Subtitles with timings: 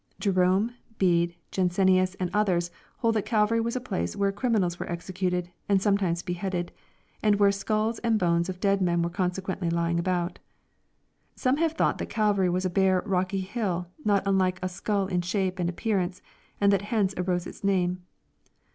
[0.19, 5.51] Jerome, Bede, Jansenius, and others, hold that Calvary was a place where criminals were executed,
[5.69, 6.71] and sometimes beheaded,
[7.21, 10.39] and where sculls and bones of dead men were consequently lying about.
[11.35, 15.21] Some have thought that Calvary was a bare, rocky hill, not unlike a scull in
[15.21, 16.23] shape and appearance,
[16.59, 18.01] and that hence arose its name.